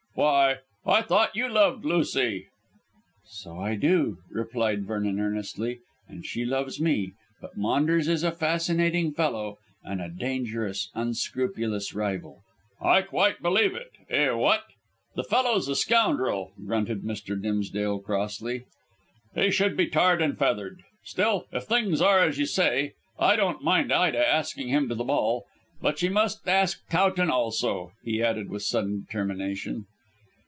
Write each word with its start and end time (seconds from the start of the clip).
"Why, 0.13 0.57
I 0.85 1.03
thought 1.03 1.37
you 1.37 1.47
loved 1.47 1.85
Lucy?" 1.85 2.47
"So 3.25 3.57
I 3.57 3.75
do," 3.75 4.17
replied 4.29 4.85
Vernon 4.85 5.21
earnestly, 5.21 5.79
"and 6.07 6.25
she 6.25 6.43
loves 6.43 6.81
me. 6.81 7.13
But 7.39 7.55
Maunders 7.57 8.09
is 8.09 8.21
a 8.23 8.31
fascinating 8.33 9.13
fellow 9.13 9.57
and 9.85 10.01
a 10.01 10.09
dangerous, 10.09 10.89
unscrupulous 10.93 11.93
rival." 11.95 12.41
"I 12.81 13.03
quite 13.03 13.41
believe 13.41 13.73
it. 13.73 13.93
Eh, 14.09 14.31
what? 14.31 14.65
The 15.15 15.23
fellow's 15.23 15.69
a 15.69 15.77
scoundrel," 15.77 16.51
grunted 16.67 17.03
Mr. 17.03 17.41
Dimsdale 17.41 17.99
crossly. 17.99 18.65
"He 19.33 19.49
should 19.49 19.77
be 19.77 19.87
tarred 19.87 20.21
and 20.21 20.37
feathered. 20.37 20.81
Still, 21.05 21.45
if 21.53 21.63
things 21.63 22.01
are 22.01 22.19
as 22.19 22.37
you 22.37 22.45
say, 22.45 22.93
I 23.17 23.37
don't 23.37 23.63
mind 23.63 23.93
Ida 23.93 24.29
asking 24.29 24.67
him 24.67 24.89
to 24.89 24.93
the 24.93 25.05
ball. 25.05 25.45
But 25.81 25.99
she 25.99 26.09
must 26.09 26.45
ask 26.49 26.85
Towton 26.89 27.31
also," 27.31 27.93
he 28.03 28.21
added 28.21 28.49
with 28.49 28.63
sudden 28.63 29.05
determination. 29.05 29.85